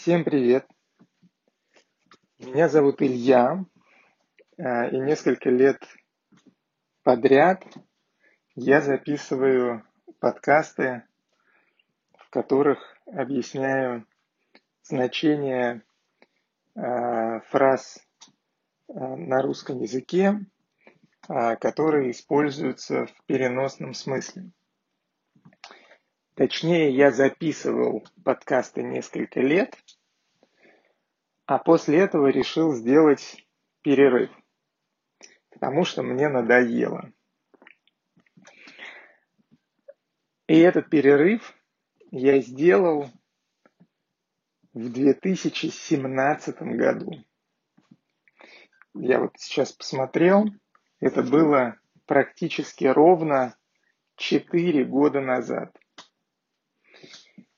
Всем 0.00 0.24
привет! 0.24 0.66
Меня 2.38 2.70
зовут 2.70 3.02
Илья, 3.02 3.66
э, 4.56 4.90
и 4.92 4.98
несколько 4.98 5.50
лет 5.50 5.84
подряд 7.02 7.62
я 8.54 8.80
записываю 8.80 9.84
подкасты, 10.18 11.02
в 12.16 12.30
которых 12.30 12.78
объясняю 13.04 14.06
значение 14.84 15.82
э, 16.76 17.40
фраз 17.50 17.98
э, 18.88 18.94
на 18.94 19.42
русском 19.42 19.82
языке, 19.82 20.40
которые 21.28 22.12
используются 22.12 23.04
в 23.04 23.24
переносном 23.26 23.92
смысле. 23.92 24.50
Точнее, 26.40 26.88
я 26.88 27.10
записывал 27.10 28.02
подкасты 28.24 28.82
несколько 28.82 29.40
лет, 29.40 29.76
а 31.44 31.58
после 31.58 31.98
этого 31.98 32.28
решил 32.28 32.72
сделать 32.72 33.46
перерыв, 33.82 34.30
потому 35.50 35.84
что 35.84 36.02
мне 36.02 36.30
надоело. 36.30 37.12
И 40.46 40.58
этот 40.60 40.88
перерыв 40.88 41.54
я 42.10 42.40
сделал 42.40 43.10
в 44.72 44.92
2017 44.92 46.62
году. 46.62 47.22
Я 48.94 49.20
вот 49.20 49.32
сейчас 49.36 49.72
посмотрел, 49.72 50.46
это 51.00 51.22
было 51.22 51.78
практически 52.06 52.86
ровно 52.86 53.54
4 54.16 54.86
года 54.86 55.20
назад. 55.20 55.76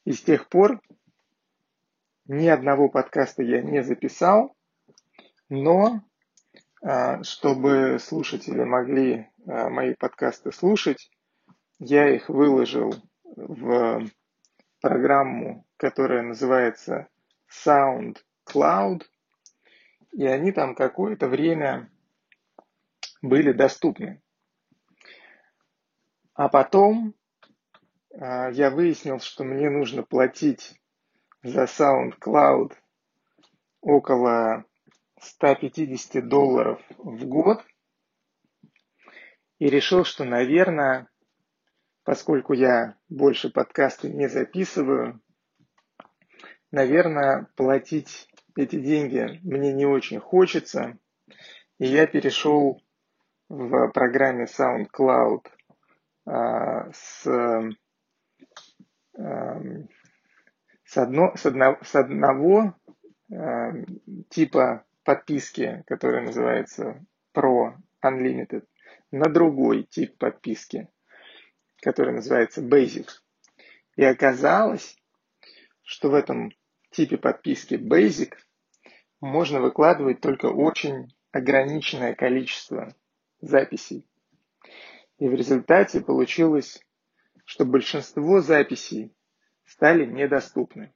И 0.04 0.12
с 0.12 0.22
тех 0.22 0.48
пор 0.48 0.80
ни 2.26 2.46
одного 2.46 2.88
подкаста 2.88 3.42
я 3.42 3.62
не 3.62 3.82
записал, 3.82 4.56
но 5.48 6.02
а, 6.82 7.22
чтобы 7.22 7.98
слушатели 8.00 8.64
могли 8.64 9.30
а, 9.46 9.68
мои 9.68 9.94
подкасты 9.94 10.50
слушать, 10.50 11.10
я 11.78 12.08
их 12.08 12.28
выложил 12.28 12.94
в 13.24 14.06
программу, 14.80 15.64
которая 15.76 16.22
называется 16.22 17.08
SoundCloud, 17.64 19.02
и 20.12 20.26
они 20.26 20.52
там 20.52 20.74
какое-то 20.74 21.28
время 21.28 21.90
были 23.20 23.52
доступны. 23.52 24.20
А 26.34 26.48
потом 26.48 27.14
я 28.14 28.70
выяснил, 28.70 29.20
что 29.20 29.44
мне 29.44 29.70
нужно 29.70 30.02
платить 30.02 30.80
за 31.42 31.64
SoundCloud 31.64 32.72
около 33.80 34.64
150 35.20 36.28
долларов 36.28 36.80
в 36.98 37.24
год. 37.26 37.64
И 39.58 39.66
решил, 39.66 40.04
что, 40.04 40.24
наверное, 40.24 41.08
поскольку 42.04 42.52
я 42.52 42.96
больше 43.08 43.50
подкасты 43.50 44.10
не 44.10 44.28
записываю, 44.28 45.20
наверное, 46.70 47.48
платить 47.54 48.28
эти 48.56 48.80
деньги 48.80 49.40
мне 49.42 49.72
не 49.72 49.86
очень 49.86 50.20
хочется. 50.20 50.98
И 51.78 51.86
я 51.86 52.06
перешел 52.06 52.82
в 53.48 53.88
программе 53.92 54.46
SoundCloud 54.46 55.46
а, 56.26 56.90
с 56.92 57.26
с, 60.84 60.96
одно, 60.96 61.36
с, 61.36 61.46
одно, 61.46 61.78
с 61.82 61.94
одного 61.94 62.74
э, 63.30 63.84
типа 64.30 64.84
подписки, 65.04 65.84
который 65.86 66.22
называется 66.22 67.04
Pro 67.34 67.74
Unlimited, 68.04 68.66
на 69.10 69.28
другой 69.28 69.84
тип 69.84 70.16
подписки, 70.18 70.88
который 71.80 72.14
называется 72.14 72.62
Basic. 72.62 73.08
И 73.96 74.04
оказалось, 74.04 74.96
что 75.82 76.10
в 76.10 76.14
этом 76.14 76.52
типе 76.90 77.16
подписки 77.18 77.74
Basic 77.74 78.32
можно 79.20 79.60
выкладывать 79.60 80.20
только 80.20 80.46
очень 80.46 81.14
ограниченное 81.30 82.14
количество 82.14 82.94
записей. 83.40 84.06
И 85.18 85.28
в 85.28 85.34
результате 85.34 86.00
получилось 86.00 86.80
что 87.44 87.64
большинство 87.64 88.40
записей 88.40 89.14
стали 89.64 90.04
недоступны. 90.04 90.92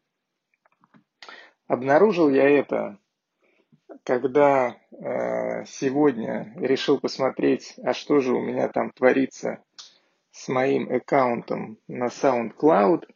Обнаружил 1.66 2.30
я 2.30 2.48
это, 2.48 2.98
когда 4.04 4.76
э, 4.90 5.64
сегодня 5.66 6.52
решил 6.56 7.00
посмотреть, 7.00 7.74
а 7.82 7.92
что 7.92 8.20
же 8.20 8.32
у 8.32 8.40
меня 8.40 8.68
там 8.68 8.90
творится 8.90 9.62
с 10.30 10.48
моим 10.48 10.92
аккаунтом 10.92 11.78
на 11.88 12.06
SoundCloud, 12.06 13.08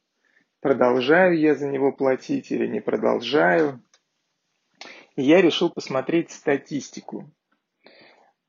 продолжаю 0.60 1.38
я 1.38 1.54
за 1.54 1.68
него 1.68 1.92
платить 1.92 2.50
или 2.50 2.66
не 2.66 2.80
продолжаю. 2.80 3.82
И 5.16 5.22
я 5.22 5.42
решил 5.42 5.70
посмотреть 5.70 6.30
статистику 6.30 7.30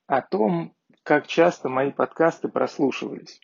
о 0.07 0.21
том, 0.21 0.73
как 1.03 1.27
часто 1.27 1.69
мои 1.69 1.91
подкасты 1.91 2.47
прослушивались. 2.47 3.41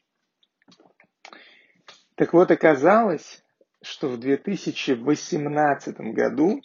Так 2.17 2.33
вот, 2.33 2.49
оказалось, 2.49 3.45
что 3.83 4.09
в 4.09 4.19
2018 4.19 5.97
году, 5.99 6.63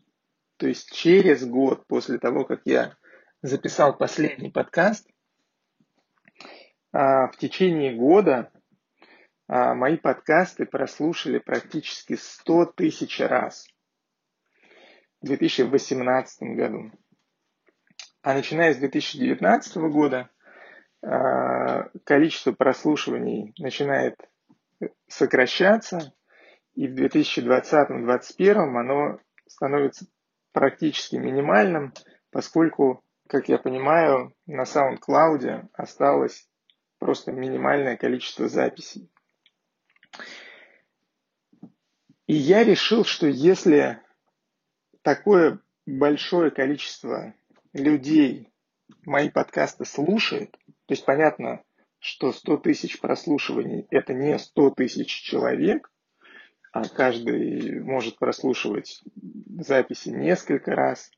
то 0.56 0.66
есть 0.66 0.90
через 0.92 1.44
год 1.44 1.86
после 1.86 2.18
того, 2.18 2.46
как 2.46 2.62
я 2.64 2.96
записал 3.42 3.94
последний 3.94 4.50
подкаст, 4.50 5.06
а, 6.90 7.28
в 7.28 7.36
течение 7.36 7.94
года 7.94 8.50
а, 9.46 9.74
мои 9.74 9.98
подкасты 9.98 10.64
прослушали 10.64 11.38
практически 11.38 12.16
100 12.16 12.72
тысяч 12.74 13.20
раз 13.20 13.68
в 15.20 15.26
2018 15.26 16.56
году. 16.56 16.92
А 18.22 18.32
начиная 18.32 18.72
с 18.72 18.78
2019 18.78 19.76
года 19.90 20.30
а, 21.02 21.90
количество 22.04 22.52
прослушиваний 22.52 23.52
начинает 23.58 24.16
сокращаться, 25.08 26.12
и 26.74 26.88
в 26.88 26.94
2020-2021 26.94 28.54
оно 28.56 29.18
становится 29.46 30.06
практически 30.52 31.16
минимальным, 31.16 31.92
поскольку, 32.30 33.04
как 33.28 33.48
я 33.48 33.58
понимаю, 33.58 34.34
на 34.46 34.62
SoundCloud 34.62 35.68
осталось 35.72 36.48
просто 36.98 37.32
минимальное 37.32 37.96
количество 37.96 38.48
записей. 38.48 39.10
И 42.26 42.34
я 42.34 42.64
решил, 42.64 43.04
что 43.04 43.26
если 43.26 44.00
такое 45.02 45.60
большое 45.84 46.50
количество 46.50 47.34
людей 47.72 48.52
мои 49.04 49.28
подкасты 49.28 49.84
слушает, 49.84 50.52
то 50.52 50.94
есть 50.94 51.04
понятно, 51.04 51.62
что 52.02 52.32
100 52.32 52.56
тысяч 52.58 52.98
прослушиваний– 52.98 53.86
это 53.90 54.12
не 54.12 54.36
100 54.36 54.70
тысяч 54.70 55.08
человек, 55.08 55.88
а 56.72 56.82
каждый 56.82 57.78
может 57.80 58.18
прослушивать 58.18 59.04
записи 59.60 60.08
несколько 60.08 60.72
раз 60.72 61.12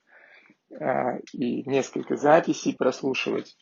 а, 0.78 1.16
и 1.32 1.62
несколько 1.66 2.16
записей 2.16 2.76
прослушивать 2.76 3.56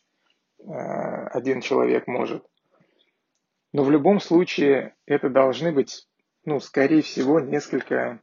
а, 0.67 1.27
один 1.29 1.61
человек 1.61 2.07
может. 2.07 2.45
Но 3.71 3.85
в 3.85 3.91
любом 3.91 4.19
случае 4.19 4.93
это 5.05 5.29
должны 5.29 5.71
быть, 5.71 6.05
ну, 6.43 6.59
скорее 6.59 7.03
всего, 7.03 7.39
несколько 7.39 8.19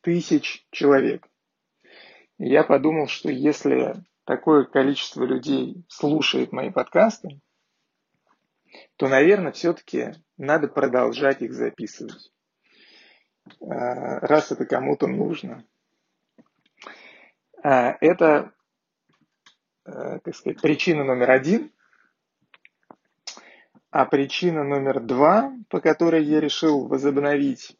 тысяч 0.00 0.66
человек. 0.72 1.24
Я 2.36 2.64
подумал, 2.64 3.06
что 3.06 3.30
если 3.30 3.94
такое 4.24 4.64
количество 4.64 5.22
людей 5.22 5.84
слушает 5.88 6.50
мои 6.50 6.70
подкасты, 6.70 7.40
то, 8.96 9.08
наверное, 9.08 9.52
все-таки 9.52 10.12
надо 10.36 10.68
продолжать 10.68 11.42
их 11.42 11.52
записывать, 11.52 12.32
а, 13.60 14.20
раз 14.20 14.52
это 14.52 14.66
кому-то 14.66 15.06
нужно. 15.06 15.64
А, 17.62 17.96
это, 18.00 18.52
э, 19.84 20.18
так 20.22 20.34
сказать, 20.34 20.60
причина 20.60 21.04
номер 21.04 21.30
один. 21.30 21.72
А 23.90 24.04
причина 24.04 24.64
номер 24.64 25.00
два, 25.00 25.52
по 25.70 25.80
которой 25.80 26.22
я 26.22 26.40
решил 26.40 26.86
возобновить 26.86 27.76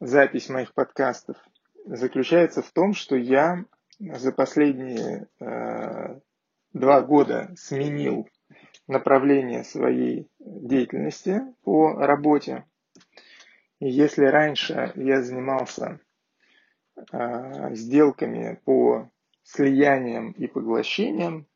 запись 0.00 0.48
моих 0.48 0.74
подкастов, 0.74 1.36
заключается 1.84 2.60
в 2.60 2.70
том, 2.72 2.92
что 2.92 3.16
я 3.16 3.64
за 3.98 4.32
последние 4.32 5.28
э, 5.40 6.20
два 6.72 7.00
года 7.02 7.54
сменил 7.56 8.28
направление 8.88 9.62
своей 9.62 10.28
деятельности 10.40 11.42
по 11.62 11.92
работе. 11.92 12.64
И 13.78 13.88
если 13.88 14.24
раньше 14.24 14.92
я 14.96 15.22
занимался 15.22 16.00
сделками 17.70 18.60
по 18.64 19.08
слияниям 19.44 20.32
и 20.32 20.48
поглощениям, 20.48 21.46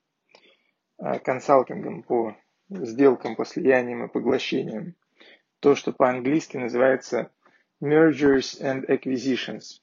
консалтингом 1.25 2.05
по 2.05 2.37
сделкам 2.69 3.37
по 3.37 3.45
слияниям 3.45 4.05
и 4.05 4.09
поглощениям. 4.09 4.95
То, 5.61 5.75
что 5.75 5.93
по-английски 5.93 6.57
называется 6.57 7.31
mergers 7.83 8.61
and 8.61 8.87
acquisitions. 8.87 9.81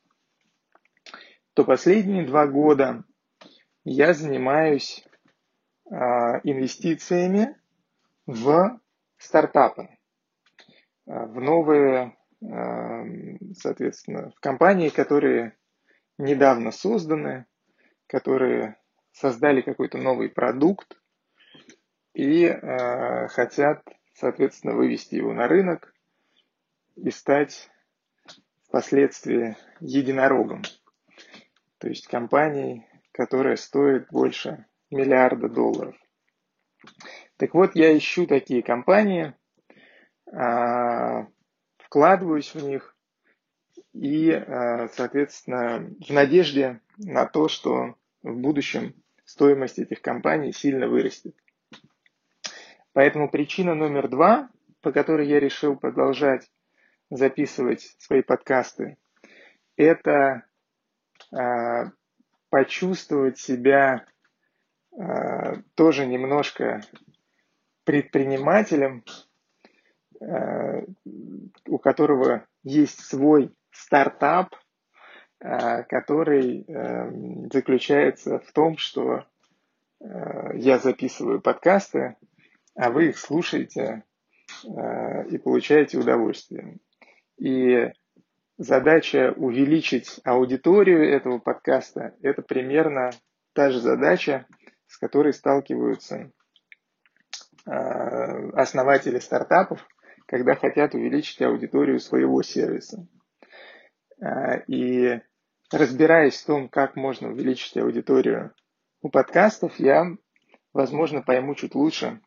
То 1.53 1.63
последние 1.65 2.25
два 2.25 2.47
года 2.47 3.03
я 3.83 4.13
занимаюсь 4.13 5.05
инвестициями 5.89 7.57
в 8.25 8.79
стартапы, 9.17 9.89
в 11.05 11.39
новые 11.41 12.15
Эм, 12.41 13.53
соответственно, 13.55 14.31
в 14.31 14.39
компании, 14.39 14.89
которые 14.89 15.57
недавно 16.17 16.71
созданы, 16.71 17.45
которые 18.07 18.77
создали 19.11 19.61
какой-то 19.61 19.97
новый 19.97 20.29
продукт 20.29 20.97
и 22.13 22.47
хотят, 23.29 23.87
соответственно, 24.13 24.75
вывести 24.75 25.15
его 25.15 25.33
на 25.33 25.47
рынок 25.47 25.93
и 26.95 27.11
стать 27.11 27.69
впоследствии 28.67 29.57
единорогом. 29.79 30.63
То 31.77 31.87
есть 31.87 32.07
компанией, 32.07 32.87
которая 33.11 33.55
стоит 33.55 34.07
больше 34.09 34.65
миллиарда 34.91 35.49
долларов. 35.49 35.95
Так 37.37 37.53
вот, 37.53 37.71
я 37.75 37.97
ищу 37.97 38.27
такие 38.27 38.63
компании, 38.63 39.33
а, 40.31 41.27
вкладываюсь 41.77 42.53
в 42.53 42.63
них 42.63 42.95
и, 43.93 44.29
э, 44.29 44.87
соответственно, 44.89 45.89
в 45.99 46.11
надежде 46.11 46.81
на 46.97 47.25
то, 47.25 47.47
что 47.47 47.95
в 48.21 48.35
будущем 48.35 48.93
стоимость 49.25 49.79
этих 49.79 50.01
компаний 50.01 50.51
сильно 50.51 50.87
вырастет. 50.87 51.35
Поэтому 52.93 53.29
причина 53.29 53.73
номер 53.73 54.07
два, 54.07 54.49
по 54.81 54.91
которой 54.91 55.27
я 55.27 55.39
решил 55.39 55.75
продолжать 55.75 56.51
записывать 57.09 57.95
свои 57.97 58.21
подкасты, 58.21 58.97
это 59.75 60.43
э, 61.31 61.91
почувствовать 62.49 63.39
себя 63.39 64.05
тоже 65.75 66.05
немножко 66.05 66.81
предпринимателем, 67.85 69.03
Э, 70.21 70.83
у 71.67 71.77
которого 71.77 72.45
есть 72.63 72.99
свой 73.05 73.53
стартап, 73.71 74.53
э, 75.39 75.83
который 75.83 76.65
э, 76.67 77.11
заключается 77.51 78.39
в 78.39 78.51
том, 78.51 78.77
что 78.77 79.25
я 80.53 80.77
записываю 80.77 81.41
подкасты, 81.41 82.15
а 82.73 82.89
вы 82.89 83.09
их 83.09 83.17
слушаете 83.17 84.03
и 84.63 85.37
получаете 85.37 85.97
удовольствие. 85.97 86.77
И 87.37 87.91
задача 88.57 89.33
увеличить 89.35 90.21
аудиторию 90.23 91.03
этого 91.03 91.39
подкаста– 91.39 92.15
это 92.21 92.41
примерно 92.41 93.09
та 93.51 93.71
же 93.71 93.81
задача, 93.81 94.45
с 94.89 94.97
которой 94.97 95.31
сталкиваются 95.31 96.33
основатели 97.65 99.19
стартапов– 99.19 99.87
когда 100.29 100.53
хотят 100.53 100.93
увеличить 100.93 101.41
аудиторию 101.41 101.99
своего 101.99 102.43
сервиса. 102.43 103.07
А, 104.21 104.57
и 104.67 105.21
разбираясь 105.71 106.39
в 106.39 106.45
том, 106.45 106.69
как 106.69 106.95
можно 106.95 107.29
увеличить 107.29 107.75
аудиторию 107.77 108.53
у 109.01 109.09
подкастов, 109.09 109.79
я, 109.79 110.05
возможно, 110.71 111.23
пойму 111.23 111.55
чуть 111.55 111.73
лучше 111.73 112.21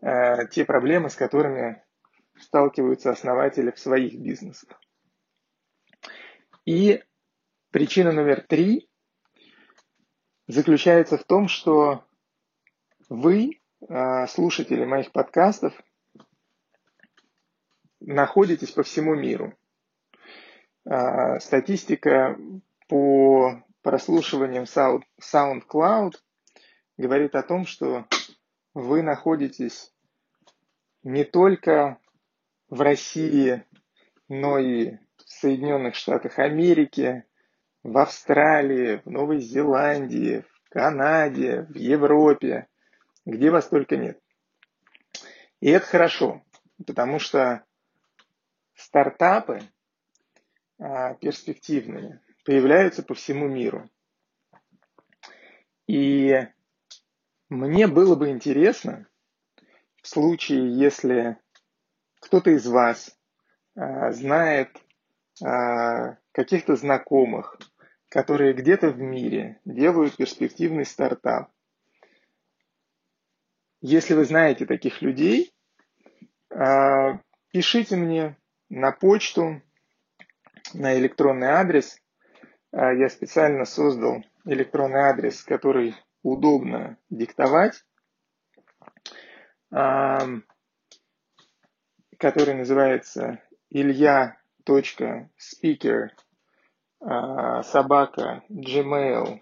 а, 0.00 0.46
те 0.46 0.64
проблемы, 0.64 1.10
с 1.10 1.14
которыми 1.14 1.84
сталкиваются 2.38 3.10
основатели 3.10 3.70
в 3.70 3.78
своих 3.78 4.18
бизнесах. 4.18 4.80
И 6.64 7.04
причина 7.70 8.12
номер 8.12 8.40
три 8.40 8.88
заключается 10.52 11.16
в 11.16 11.24
том, 11.24 11.48
что 11.48 12.04
вы, 13.08 13.60
а, 13.88 14.26
слушатели 14.26 14.84
моих 14.84 15.12
подкастов, 15.12 15.74
находитесь 18.00 18.70
по 18.70 18.82
всему 18.82 19.14
миру. 19.14 19.54
А, 20.84 21.38
статистика 21.40 22.38
по 22.88 23.62
прослушиваниям 23.82 24.64
SoundCloud 24.64 26.14
говорит 26.96 27.34
о 27.34 27.42
том, 27.42 27.66
что 27.66 28.06
вы 28.74 29.02
находитесь 29.02 29.92
не 31.02 31.24
только 31.24 31.98
в 32.68 32.80
России, 32.80 33.64
но 34.28 34.58
и 34.58 34.96
в 35.16 35.22
Соединенных 35.26 35.94
Штатах 35.94 36.38
Америки, 36.38 37.24
в 37.82 37.96
Австралии, 37.98 39.00
в 39.04 39.10
Новой 39.10 39.40
Зеландии, 39.40 40.44
в 40.64 40.68
Канаде, 40.70 41.62
в 41.62 41.76
Европе, 41.76 42.68
где 43.24 43.50
вас 43.50 43.68
только 43.68 43.96
нет. 43.96 44.20
И 45.60 45.70
это 45.70 45.86
хорошо, 45.86 46.42
потому 46.86 47.18
что 47.18 47.64
стартапы 48.74 49.62
а, 50.78 51.14
перспективные 51.14 52.20
появляются 52.44 53.02
по 53.02 53.14
всему 53.14 53.46
миру. 53.48 53.88
И 55.86 56.46
мне 57.48 57.86
было 57.86 58.14
бы 58.16 58.30
интересно, 58.30 59.06
в 60.02 60.08
случае, 60.08 60.78
если 60.78 61.36
кто-то 62.20 62.50
из 62.50 62.66
вас 62.66 63.18
а, 63.74 64.12
знает 64.12 64.70
а, 65.44 66.16
каких-то 66.32 66.76
знакомых, 66.76 67.58
которые 68.10 68.52
где-то 68.52 68.90
в 68.90 68.98
мире 68.98 69.58
делают 69.64 70.16
перспективный 70.16 70.84
стартап. 70.84 71.50
Если 73.80 74.12
вы 74.12 74.26
знаете 74.26 74.66
таких 74.66 75.00
людей, 75.00 75.54
пишите 77.50 77.96
мне, 77.96 78.36
на 78.68 78.92
почту, 78.92 79.62
на 80.74 80.96
электронный 80.96 81.48
адрес. 81.48 82.00
А, 82.72 82.92
я 82.92 83.08
специально 83.08 83.64
создал 83.64 84.22
электронный 84.44 85.00
адрес, 85.00 85.42
который 85.42 85.94
удобно 86.22 86.96
диктовать, 87.10 87.84
а, 89.72 90.20
который 92.18 92.54
называется 92.54 93.42
илья.speaker 93.70 95.18
а, 96.04 96.10
собака 97.00 98.42
gmail.com. 98.50 99.40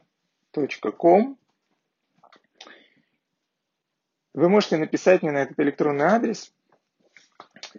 Вы 4.34 4.48
можете 4.48 4.76
написать 4.76 5.22
мне 5.22 5.32
на 5.32 5.38
этот 5.38 5.58
электронный 5.58 6.06
адрес– 6.06 6.52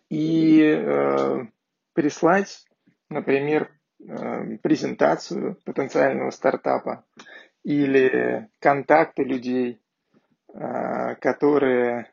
и 0.10 0.62
э, 0.62 1.46
прислать, 1.94 2.66
например, 3.10 3.72
э, 4.00 4.58
презентацию 4.58 5.56
потенциального 5.66 6.32
стартапа 6.32 7.06
или 7.64 8.50
контакты 8.60 9.24
людей, 9.24 9.82
э, 10.54 11.16
которые, 11.16 12.12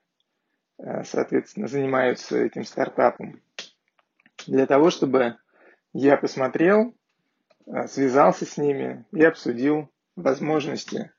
э, 0.78 1.04
соответственно, 1.04 1.68
занимаются 1.68 2.38
этим 2.38 2.64
стартапом, 2.64 3.40
для 4.46 4.66
того, 4.66 4.90
чтобы 4.90 5.36
я 5.92 6.16
посмотрел, 6.16 6.94
связался 7.88 8.46
с 8.46 8.56
ними 8.56 9.04
и 9.12 9.24
обсудил 9.24 9.90
возможности 10.14 11.10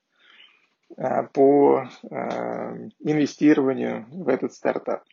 э, 0.95 1.23
по 1.33 1.89
э, 2.03 2.89
инвестированию 2.99 4.05
в 4.09 4.27
этот 4.29 4.53
стартап. 4.53 5.03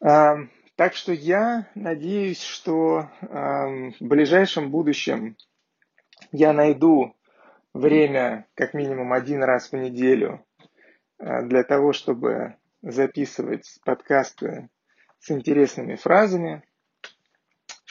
Так 0.00 0.94
что 0.94 1.12
я 1.12 1.68
надеюсь, 1.74 2.40
что 2.40 3.10
в 3.20 3.94
ближайшем 3.98 4.70
будущем 4.70 5.36
я 6.30 6.52
найду 6.52 7.16
время 7.74 8.46
как 8.54 8.74
минимум 8.74 9.12
один 9.12 9.42
раз 9.42 9.72
в 9.72 9.76
неделю 9.76 10.46
для 11.18 11.64
того, 11.64 11.92
чтобы 11.92 12.54
записывать 12.82 13.78
подкасты 13.84 14.68
с 15.18 15.30
интересными 15.30 15.96
фразами, 15.96 16.62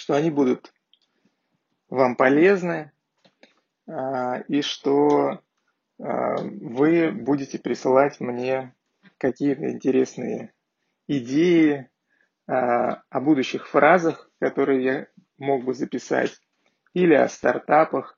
что 0.08 0.16
они 0.16 0.32
будут 0.32 0.74
вам 1.90 2.16
полезны 2.16 2.94
а, 3.90 4.40
и 4.48 4.62
что 4.62 5.42
а, 6.00 6.36
вы 6.38 7.12
будете 7.12 7.60
присылать 7.60 8.22
мне 8.22 8.74
какие-то 9.18 9.70
интересные 9.70 10.54
идеи, 11.10 11.90
а, 12.48 13.04
о 13.10 13.20
будущих 13.20 13.68
фразах, 13.68 14.32
которые 14.40 14.82
я 14.82 15.08
мог 15.38 15.66
бы 15.66 15.74
записать, 15.74 16.40
или 16.94 17.14
о 17.14 17.28
стартапах, 17.28 18.16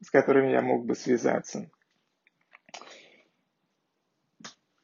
с 0.00 0.10
которыми 0.10 0.52
я 0.52 0.62
мог 0.62 0.86
бы 0.86 0.94
связаться. 0.94 1.70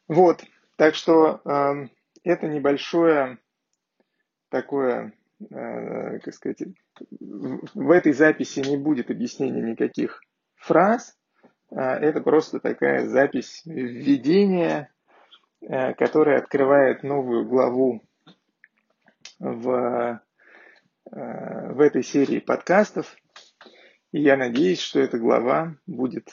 Вот, 0.06 0.44
так 0.76 0.96
что 0.96 1.40
это 2.22 2.46
небольшое 2.46 3.38
такое, 4.50 5.14
как 5.48 6.34
сказать, 6.34 6.62
в 7.20 7.90
этой 7.90 8.12
записи 8.12 8.60
не 8.60 8.76
будет 8.76 9.10
объяснения 9.10 9.62
никаких 9.62 10.20
фраз, 10.56 11.16
э, 11.70 11.76
это 11.76 12.20
просто 12.20 12.60
такая 12.60 13.06
запись 13.08 13.62
введения, 13.64 14.92
э, 15.60 15.94
которая 15.94 16.38
открывает 16.38 17.02
новую 17.02 17.46
главу 17.46 18.02
в, 19.38 20.20
э, 21.10 21.72
в 21.72 21.80
этой 21.80 22.02
серии 22.02 22.38
подкастов. 22.38 23.16
И 24.12 24.20
я 24.20 24.36
надеюсь, 24.36 24.80
что 24.80 25.00
эта 25.00 25.18
глава 25.18 25.76
будет 25.86 26.28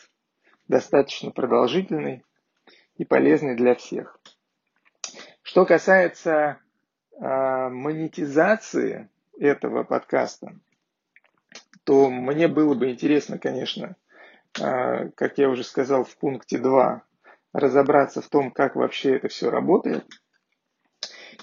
достаточно 0.67 1.31
продолжительной 1.31 2.23
и 2.95 3.05
полезной 3.05 3.55
для 3.55 3.75
всех. 3.75 4.19
Что 5.41 5.65
касается 5.65 6.31
э, 6.31 6.57
монетизации 7.19 9.09
этого 9.39 9.83
подкаста, 9.83 10.53
то 11.83 12.09
мне 12.09 12.47
было 12.47 12.73
бы 12.75 12.91
интересно, 12.91 13.37
конечно, 13.37 13.95
э, 14.59 15.09
как 15.09 15.37
я 15.37 15.49
уже 15.49 15.63
сказал 15.63 16.03
в 16.03 16.15
пункте 16.17 16.57
2, 16.57 17.01
разобраться 17.53 18.21
в 18.21 18.27
том, 18.29 18.51
как 18.51 18.75
вообще 18.75 19.15
это 19.15 19.27
все 19.27 19.49
работает– 19.49 20.05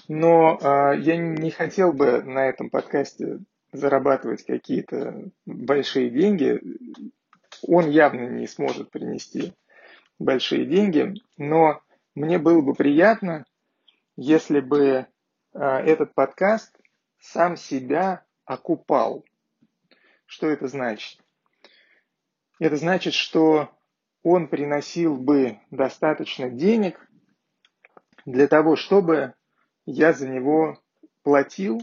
но 0.07 0.57
э, 0.59 0.99
я 0.99 1.17
не 1.17 1.51
хотел 1.51 1.91
бы 1.91 2.21
на 2.23 2.47
этом 2.47 2.69
подкасте 2.69 3.39
зарабатывать 3.73 4.45
какие-то 4.45 5.29
большие 5.45 6.09
деньги. 6.09 6.61
Он 7.61 7.89
явно 7.89 8.27
не 8.29 8.47
сможет 8.47 8.89
принести 8.89 9.53
большие 10.17 10.65
деньги, 10.65 11.13
но 11.37 11.81
мне 12.15 12.39
было 12.39 12.61
бы 12.61 12.73
приятно, 12.73 13.45
если 14.15 14.61
бы 14.61 15.07
этот 15.59 16.13
подкаст 16.13 16.77
сам 17.19 17.57
себя 17.57 18.23
окупал. 18.45 19.25
Что 20.25 20.47
это 20.47 20.67
значит? 20.67 21.19
Это 22.59 22.75
значит, 22.75 23.13
что 23.13 23.69
он 24.23 24.47
приносил 24.47 25.15
бы 25.15 25.59
достаточно 25.71 26.49
денег 26.49 27.07
для 28.25 28.47
того, 28.47 28.75
чтобы 28.75 29.33
я 29.85 30.11
за 30.11 30.27
него 30.27 30.81
платил, 31.23 31.81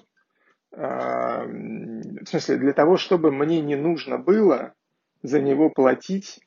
а, 0.73 1.45
в 1.45 2.26
смысле, 2.26 2.57
для 2.57 2.73
того, 2.73 2.97
чтобы 2.97 3.31
мне 3.31 3.61
не 3.61 3.76
нужно 3.76 4.19
было 4.19 4.75
за 5.23 5.40
него 5.40 5.71
платить 5.71 6.40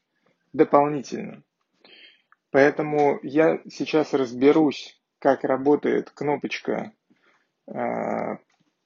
дополнительно. 0.54 1.44
Поэтому 2.52 3.20
я 3.24 3.60
сейчас 3.70 4.14
разберусь, 4.14 5.02
как 5.20 5.44
работает 5.44 6.12
кнопочка 6.12 6.92
а, 6.92 6.97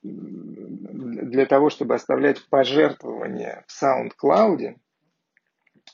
для 0.02 1.46
того, 1.46 1.70
чтобы 1.70 1.96
оставлять 1.96 2.48
пожертвования 2.50 3.64
в 3.68 3.84
SoundCloud, 3.84 4.76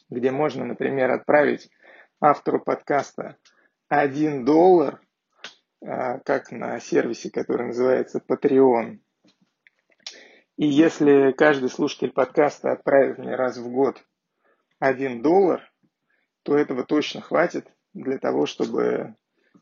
где 0.10 0.32
можно, 0.32 0.66
например, 0.66 1.12
отправить 1.12 1.70
автору 2.22 2.60
подкаста 2.60 3.38
1 3.90 4.46
доллар 4.46 5.02
а, 5.86 6.20
как 6.20 6.52
на 6.52 6.80
сервисе, 6.80 7.30
который 7.30 7.68
называется 7.68 8.22
Patreon. 8.26 9.00
И 10.58 10.66
если 10.66 11.34
каждый 11.34 11.70
слушатель 11.70 12.12
подкаста 12.12 12.72
отправит 12.72 13.20
мне 13.20 13.36
раз 13.36 13.58
в 13.58 13.70
год 13.70 14.04
один 14.80 15.22
доллар, 15.22 15.62
то 16.44 16.58
этого 16.58 16.84
точно 16.84 17.22
хватит 17.22 17.68
для 17.94 18.18
того, 18.18 18.46
чтобы 18.46 18.84
э, 18.84 19.14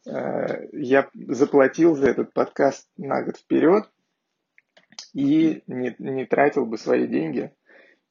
я 0.06 1.10
заплатил 1.14 1.96
за 1.96 2.10
этот 2.10 2.34
подкаст 2.34 2.88
на 2.98 3.24
год 3.24 3.38
вперед 3.38 3.90
и 5.14 5.64
не, 5.68 5.96
не 6.00 6.26
тратил 6.26 6.66
бы 6.66 6.78
свои 6.78 7.08
деньги 7.08 7.54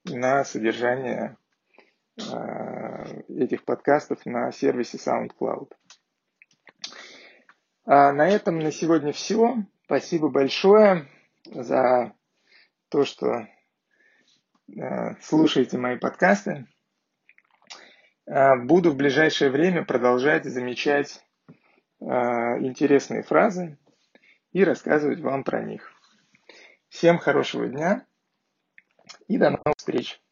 на 0.05 0.45
содержание 0.45 1.37
э, 2.19 3.23
этих 3.29 3.65
подкастов 3.65 4.25
на 4.27 4.53
сервисе 4.53 4.99
SoundCloud. 4.99 5.73
А 7.87 8.13
на 8.13 8.29
этом 8.29 8.59
на 8.59 8.73
сегодня 8.73 9.13
все. 9.13 9.57
Спасибо 9.85 10.29
большое 10.29 11.07
за 11.45 12.15
то, 12.89 13.05
что 13.05 13.47
э, 14.69 15.15
слушаете 15.21 15.79
мои 15.79 15.99
подкасты. 15.99 16.67
Э, 18.27 18.57
буду 18.57 18.91
в 18.91 18.97
ближайшее 18.97 19.51
время 19.51 19.85
продолжать 19.85 20.45
замечать 20.45 21.19
э, 21.19 21.24
интересные 22.05 23.23
фразы 23.23 23.79
и 24.53 24.65
рассказывать 24.65 25.21
вам 25.21 25.45
про 25.45 25.63
них. 25.63 25.93
Всем 26.89 27.19
хорошего 27.19 27.67
дня 27.69 28.07
и 29.29 29.37
до 29.37 29.51
новых 29.51 29.75
встреч! 29.77 30.24